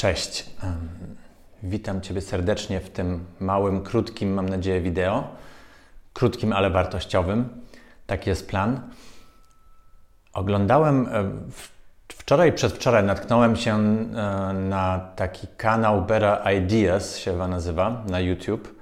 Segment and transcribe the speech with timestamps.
[0.00, 0.50] Cześć.
[1.62, 5.28] Witam Ciebie serdecznie w tym małym, krótkim, mam nadzieję, wideo.
[6.12, 7.48] Krótkim, ale wartościowym.
[8.06, 8.80] Taki jest plan.
[10.32, 11.08] Oglądałem
[12.08, 13.78] wczoraj, przedwczoraj natknąłem się
[14.54, 18.74] na taki kanał Better Ideas, się chyba nazywa, na YouTube.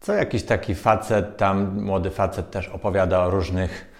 [0.00, 3.93] Co jakiś taki facet, tam młody facet też opowiada o różnych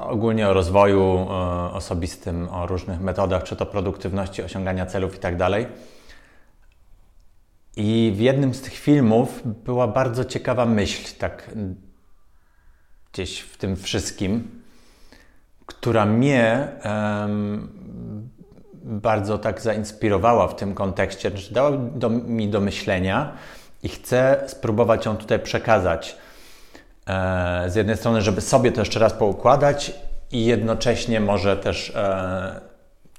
[0.00, 1.26] ogólnie o rozwoju e,
[1.72, 5.34] osobistym, o różnych metodach, czy to produktywności, osiągania celów i tak.
[7.76, 11.50] I w jednym z tych filmów była bardzo ciekawa myśl, tak
[13.12, 14.62] gdzieś w tym wszystkim,
[15.66, 17.68] która mnie um,
[18.84, 23.32] bardzo tak zainspirowała w tym kontekście, dała do, mi do myślenia
[23.82, 26.16] i chcę spróbować ją tutaj przekazać
[27.66, 29.92] z jednej strony, żeby sobie to jeszcze raz poukładać
[30.32, 32.60] i jednocześnie może też e,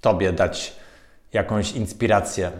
[0.01, 0.73] Tobie dać
[1.33, 2.51] jakąś inspirację.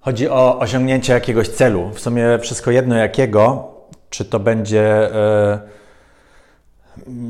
[0.00, 1.90] Chodzi o osiągnięcie jakiegoś celu.
[1.90, 3.74] W sumie wszystko jedno jakiego,
[4.10, 5.60] czy to będzie, e,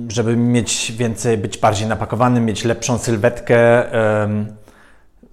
[0.08, 3.84] żeby mieć więcej, być bardziej napakowanym, mieć lepszą sylwetkę,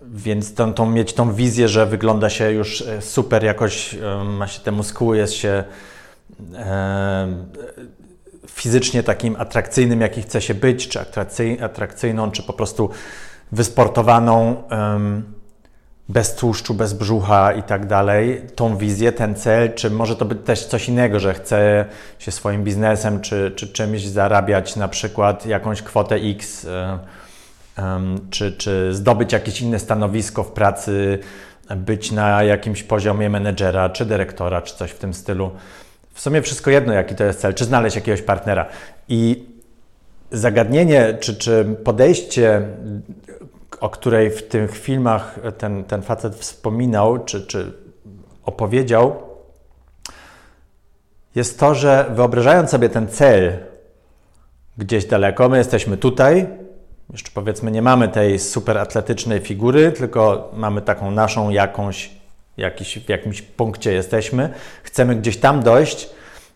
[0.04, 3.96] więc tą, tą, mieć tą wizję, że wygląda się już super, jakoś
[4.26, 5.64] ma się te muskuły, jest się
[8.48, 11.00] fizycznie takim atrakcyjnym, jaki chce się być, czy
[11.62, 12.90] atrakcyjną, czy po prostu
[13.52, 14.64] wysportowaną,
[16.10, 20.38] bez tłuszczu, bez brzucha i tak dalej, tą wizję, ten cel, czy może to być
[20.46, 21.86] też coś innego, że chce
[22.20, 26.68] się swoim biznesem, czy, czy czymś zarabiać na przykład jakąś kwotę X,
[28.30, 31.20] czy, czy zdobyć jakieś inne stanowisko w pracy,
[31.76, 35.52] być na jakimś poziomie menedżera, czy dyrektora, czy coś w tym stylu
[36.14, 38.66] w sumie wszystko jedno, jaki to jest cel, czy znaleźć jakiegoś partnera.
[39.10, 39.46] I
[40.32, 42.62] zagadnienie, czy, czy podejście,
[43.80, 47.74] o której w tych filmach ten, ten facet wspominał, czy, czy
[48.44, 49.24] opowiedział,
[51.36, 53.58] jest to, że wyobrażając sobie ten cel
[54.78, 56.48] gdzieś daleko, my jesteśmy tutaj,
[57.12, 62.21] jeszcze powiedzmy nie mamy tej super atletycznej figury, tylko mamy taką naszą jakąś
[62.58, 64.54] jakiś, w jakimś punkcie jesteśmy,
[64.84, 66.10] chcemy gdzieś tam dojść,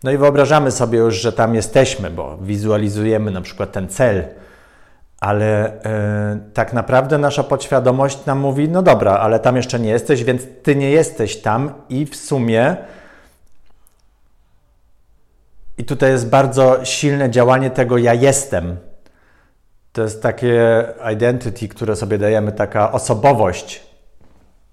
[0.03, 4.25] no i wyobrażamy sobie już, że tam jesteśmy, bo wizualizujemy na przykład ten cel,
[5.19, 5.71] ale
[6.33, 10.41] yy, tak naprawdę nasza podświadomość nam mówi: No dobra, ale tam jeszcze nie jesteś, więc
[10.63, 12.77] ty nie jesteś tam, i w sumie.
[15.77, 18.77] I tutaj jest bardzo silne działanie tego ja jestem.
[19.93, 23.83] To jest takie identity, które sobie dajemy, taka osobowość,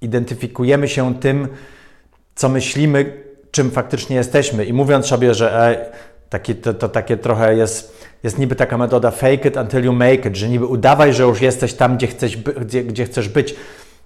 [0.03, 1.49] identyfikujemy się tym,
[2.35, 4.65] co myślimy, czym faktycznie jesteśmy.
[4.65, 5.93] I mówiąc sobie, że e,
[6.29, 10.27] taki, to, to, takie trochę jest, jest niby taka metoda fake it until you make
[10.27, 13.55] it, że niby udawaj, że już jesteś tam, gdzie chcesz, gdzie, gdzie chcesz być.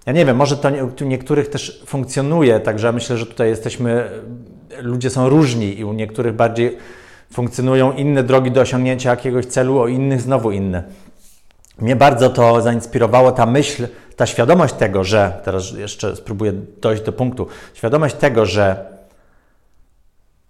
[0.05, 0.69] Ja nie wiem, może to
[1.01, 4.09] u niektórych też funkcjonuje, także myślę, że tutaj jesteśmy,
[4.81, 6.77] ludzie są różni i u niektórych bardziej
[7.33, 10.83] funkcjonują inne drogi do osiągnięcia jakiegoś celu, o innych znowu inne.
[11.79, 17.13] Mnie bardzo to zainspirowało ta myśl, ta świadomość tego, że, teraz jeszcze spróbuję dojść do
[17.13, 18.85] punktu, świadomość tego, że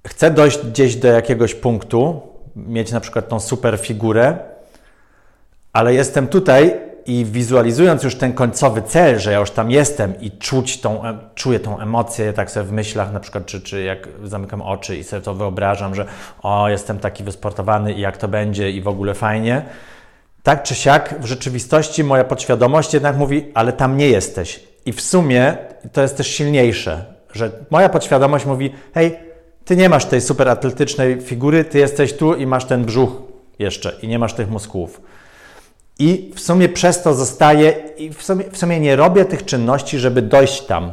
[0.07, 2.21] chcę dojść gdzieś do jakiegoś punktu,
[2.55, 4.38] mieć na przykład tą super figurę,
[5.73, 10.31] ale jestem tutaj i wizualizując już ten końcowy cel, że ja już tam jestem i
[10.31, 11.01] czuć tą,
[11.35, 15.03] czuję tą emocję, tak sobie w myślach, na przykład, czy, czy jak zamykam oczy i
[15.03, 16.05] sobie to wyobrażam, że
[16.41, 19.65] o, jestem taki wysportowany i jak to będzie i w ogóle fajnie,
[20.47, 24.59] tak czy siak, w rzeczywistości moja podświadomość jednak mówi, ale tam nie jesteś.
[24.85, 25.57] I w sumie
[25.93, 29.19] to jest też silniejsze, że moja podświadomość mówi, hej,
[29.65, 33.09] ty nie masz tej super atletycznej figury, ty jesteś tu i masz ten brzuch
[33.59, 35.01] jeszcze i nie masz tych muskułów.
[35.99, 39.99] I w sumie przez to zostaje, i w sumie, w sumie nie robię tych czynności,
[39.99, 40.91] żeby dojść tam,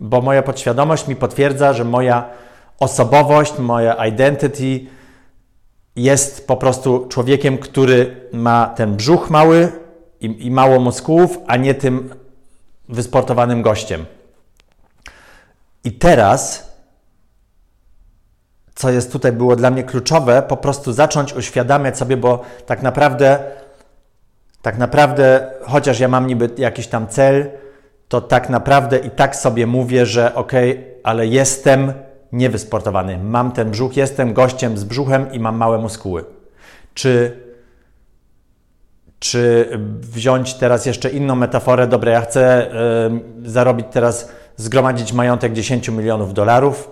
[0.00, 2.24] bo moja podświadomość mi potwierdza, że moja
[2.80, 4.86] osobowość, moja identity,
[6.02, 9.72] jest po prostu człowiekiem, który ma ten brzuch mały
[10.20, 12.14] i, i mało muskułów, a nie tym
[12.88, 14.06] wysportowanym gościem.
[15.84, 16.72] I teraz,
[18.74, 23.38] co jest tutaj było dla mnie kluczowe, po prostu zacząć uświadamiać sobie, bo tak naprawdę,
[24.62, 27.50] tak naprawdę, chociaż ja mam niby jakiś tam cel,
[28.08, 30.52] to tak naprawdę i tak sobie mówię, że ok,
[31.02, 31.92] ale jestem
[32.32, 33.18] niewysportowany.
[33.18, 36.24] Mam ten brzuch, jestem gościem z brzuchem i mam małe muskuły.
[36.94, 37.40] Czy,
[39.18, 39.68] czy
[40.00, 41.86] wziąć teraz jeszcze inną metaforę?
[41.86, 42.70] Dobra, ja chcę
[43.42, 46.90] zarobić teraz, zgromadzić majątek 10 milionów dolarów,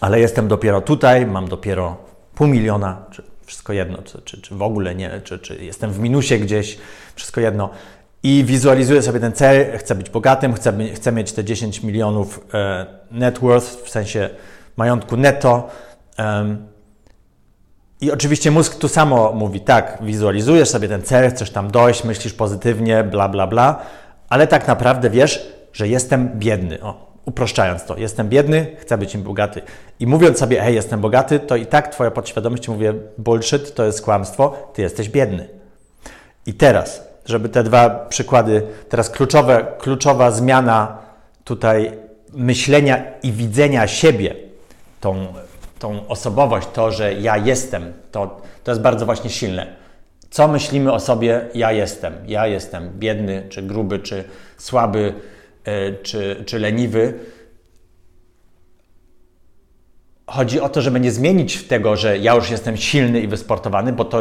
[0.00, 1.96] ale jestem dopiero tutaj, mam dopiero
[2.34, 5.98] pół miliona, czy wszystko jedno, czy, czy, czy w ogóle nie, czy, czy jestem w
[5.98, 6.78] minusie gdzieś,
[7.14, 7.70] wszystko jedno.
[8.22, 12.86] I wizualizuję sobie ten cel, chcę być bogatym, chcę, chcę mieć te 10 milionów e,
[13.10, 14.30] net worth, w sensie
[14.76, 15.68] majątku netto.
[18.00, 22.32] I oczywiście mózg tu samo mówi, tak, wizualizujesz sobie ten cel, chcesz tam dojść, myślisz
[22.32, 23.82] pozytywnie, bla, bla, bla,
[24.28, 26.82] ale tak naprawdę wiesz, że jestem biedny.
[26.82, 29.62] O, uproszczając to, jestem biedny, chcę być im bogaty.
[30.00, 32.86] I mówiąc sobie, hej, jestem bogaty, to i tak twoja podświadomość mówi,
[33.18, 35.48] bullshit, to jest kłamstwo, ty jesteś biedny.
[36.46, 40.98] I teraz, żeby te dwa przykłady, teraz kluczowe, kluczowa zmiana
[41.44, 41.92] tutaj
[42.32, 44.34] myślenia i widzenia siebie,
[45.00, 45.26] tą,
[45.78, 49.66] tą osobowość, to, że ja jestem, to, to jest bardzo właśnie silne.
[50.30, 52.14] Co myślimy o sobie, ja jestem.
[52.26, 54.24] Ja jestem biedny, czy gruby, czy
[54.58, 55.14] słaby,
[55.64, 57.14] e, czy, czy leniwy.
[60.26, 64.04] Chodzi o to, żeby nie zmienić tego, że ja już jestem silny i wysportowany, bo
[64.04, 64.20] to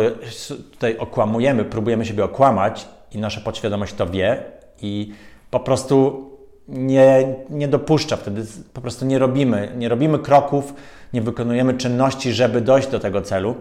[0.72, 4.44] tutaj okłamujemy, próbujemy siebie okłamać i nasza podświadomość to wie
[4.82, 5.14] i
[5.52, 6.30] po prostu
[6.68, 10.74] nie, nie dopuszcza wtedy, po prostu nie robimy, nie robimy kroków,
[11.14, 13.56] nie wykonujemy czynności, żeby dojść do tego celu.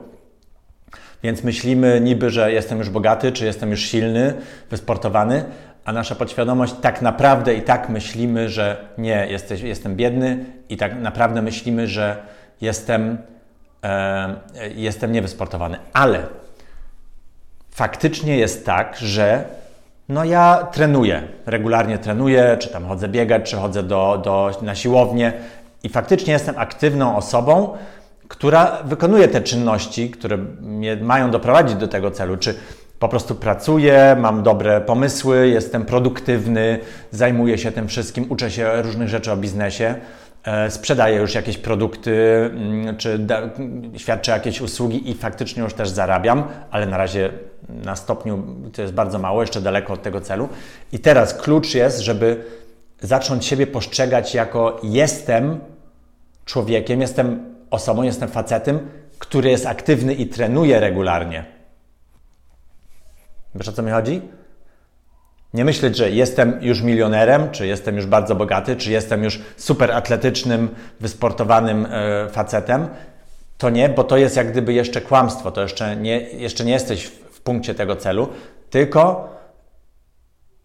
[1.23, 4.35] Więc myślimy niby, że jestem już bogaty, czy jestem już silny,
[4.71, 5.45] wysportowany,
[5.85, 11.01] a nasza podświadomość tak naprawdę i tak myślimy, że nie, jesteś, jestem biedny i tak
[11.01, 12.17] naprawdę myślimy, że
[12.61, 13.19] jestem,
[13.85, 14.35] e,
[14.75, 15.79] jestem niewysportowany.
[15.93, 16.27] Ale
[17.79, 19.45] faktycznie jest tak, że
[20.09, 25.33] no ja trenuję, regularnie trenuję, czy tam chodzę biegać, czy chodzę do, do, na siłownię
[25.83, 27.77] i faktycznie jestem aktywną osobą,
[28.29, 30.39] która wykonuje te czynności, które
[31.01, 32.55] mają doprowadzić do tego celu, czy
[32.99, 36.79] po prostu pracuję, mam dobre pomysły, jestem produktywny,
[37.11, 39.95] zajmuję się tym wszystkim, uczę się różnych rzeczy o biznesie,
[40.45, 42.13] e, sprzedaję już jakieś produkty,
[42.55, 43.27] mm, czy
[43.97, 47.31] świadczę jakieś usługi i faktycznie już też zarabiam, ale na razie
[47.69, 48.43] na stopniu
[48.73, 50.49] to jest bardzo mało, jeszcze daleko od tego celu.
[50.93, 52.45] I teraz klucz jest, żeby
[53.01, 55.61] zacząć siebie postrzegać jako jestem
[56.45, 58.79] człowiekiem, jestem osobą, jestem facetem,
[59.19, 61.58] który jest aktywny i trenuje regularnie.
[63.59, 64.23] Wiesz o co mi chodzi?
[65.55, 69.93] Nie myśleć, że jestem już milionerem, czy jestem już bardzo bogaty, czy jestem już super
[69.93, 70.69] atletycznym,
[71.01, 72.89] wysportowanym e, facetem.
[73.59, 77.05] To nie, bo to jest jak gdyby jeszcze kłamstwo, to jeszcze nie, jeszcze nie jesteś
[77.05, 78.29] w, punkcie tego celu,
[78.71, 79.29] tylko,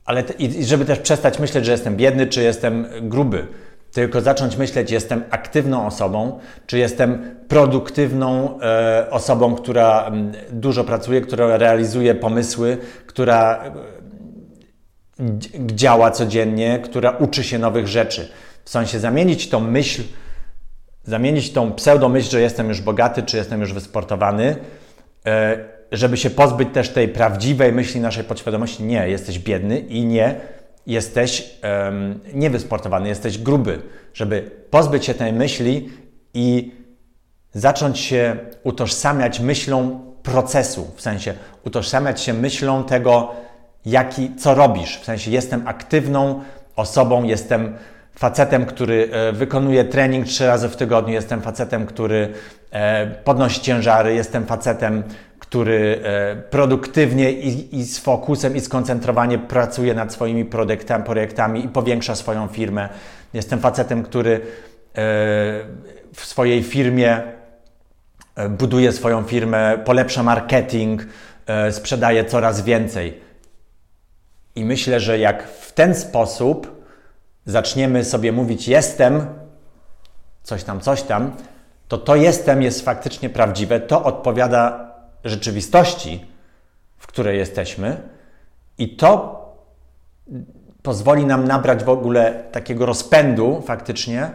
[0.06, 3.48] ale i żeby też przestać myśleć, że jestem biedny, czy jestem gruby
[3.94, 11.22] tylko zacząć myśleć, jestem aktywną osobą, czy jestem produktywną e, osobą, która m, dużo pracuje,
[11.22, 13.64] która realizuje pomysły, która
[15.66, 18.30] działa codziennie, która uczy się nowych rzeczy.
[18.66, 20.04] W sensie zamienić tą myśl,
[21.04, 24.56] zamienić tą pseudomyśl, że jestem już bogaty, czy jestem już wysportowany,
[25.26, 25.58] e,
[25.92, 28.84] żeby się pozbyć też tej prawdziwej myśli naszej podświadomości.
[28.84, 30.36] Nie, jesteś biedny i nie
[30.88, 33.82] jesteś um, niewysportowany, jesteś gruby,
[34.14, 35.90] żeby pozbyć się tej myśli
[36.34, 36.72] i
[37.54, 41.34] zacząć się utożsamiać myślą procesu, w sensie
[41.66, 43.32] utożsamiać się myślą tego,
[43.86, 45.00] jaki, co robisz.
[45.00, 46.42] W sensie jestem aktywną
[46.76, 47.78] osobą, jestem
[48.16, 52.34] facetem, który e, wykonuje trening trzy razy w tygodniu, jestem facetem, który
[52.72, 55.04] e, podnosi ciężary, jestem facetem,
[55.54, 61.68] który e, produktywnie i, i, z fokusem i skoncentrowanie pracuje nad swoimi projektami, projektami i
[61.68, 62.90] powiększa swoją firmę.
[63.34, 64.42] Jestem facetem, który
[66.14, 67.22] w swojej firmie
[68.50, 71.06] buduje swoją firmę, polepsza marketing,
[71.72, 73.22] sprzedaje coraz więcej.
[74.56, 76.86] I myślę, że jak w ten sposób
[77.46, 79.26] zaczniemy sobie mówić jestem,
[80.44, 81.32] coś tam, coś tam,
[81.88, 84.93] to to jestem jest faktycznie prawdziwe, to odpowiada
[85.24, 86.26] rzeczywistości,
[86.98, 87.98] w której jesteśmy
[88.78, 89.44] i to
[90.82, 94.32] pozwoli nam nabrać w ogóle takiego rozpędu faktycznie,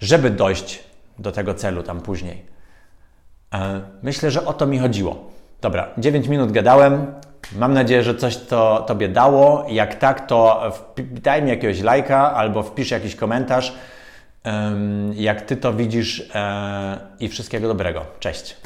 [0.00, 0.84] żeby dojść
[1.18, 2.46] do tego celu tam później.
[3.54, 5.30] E, myślę, że o to mi chodziło.
[5.60, 7.14] Dobra, 9 minut gadałem.
[7.56, 9.66] Mam nadzieję, że coś to Tobie dało.
[9.68, 10.62] Jak tak, to
[10.96, 13.74] daj mi jakiegoś lajka albo wpisz jakiś komentarz,
[15.14, 18.04] jak Ty to widzisz e, i wszystkiego dobrego.
[18.20, 18.56] Cześć.